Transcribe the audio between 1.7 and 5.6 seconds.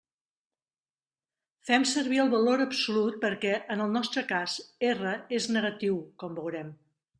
servir el valor absolut perquè, en el nostre cas, R és